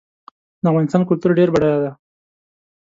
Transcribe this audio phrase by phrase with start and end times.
[0.61, 1.91] د افغانستان کلتور ډېر بډای دی.